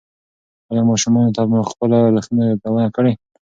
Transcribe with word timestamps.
ایا 0.69 0.81
ماشومانو 0.89 1.33
ته 1.35 1.41
مو 1.49 1.57
د 1.63 1.67
خپلو 1.71 1.95
ارزښتونو 2.09 2.41
یادونه 2.49 2.85
کړې؟ 2.95 3.11